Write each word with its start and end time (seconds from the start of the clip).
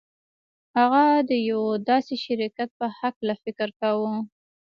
هغه 0.77 1.03
د 1.29 1.31
يوه 1.49 1.71
داسې 1.89 2.13
شرکت 2.25 2.69
په 2.79 2.85
هکله 2.99 3.33
فکر 3.43 3.67
کاوه. 3.79 4.13